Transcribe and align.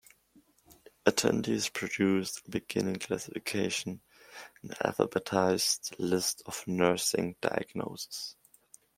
Attendees 1.05 1.71
produced 1.71 2.47
a 2.47 2.49
beginning 2.49 2.95
classification, 2.95 4.01
an 4.63 4.69
alphabetized 4.83 5.93
list 5.99 6.41
of 6.47 6.63
nursing 6.65 7.35
diagnoses. 7.39 8.35